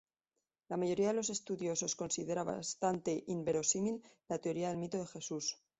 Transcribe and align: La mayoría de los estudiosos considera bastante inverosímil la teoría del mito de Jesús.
La 0.69 0.77
mayoría 0.77 1.09
de 1.09 1.13
los 1.13 1.29
estudiosos 1.29 1.95
considera 1.95 2.43
bastante 2.43 3.23
inverosímil 3.27 4.01
la 4.29 4.39
teoría 4.39 4.69
del 4.69 4.77
mito 4.77 4.97
de 4.97 5.05
Jesús. 5.05 5.59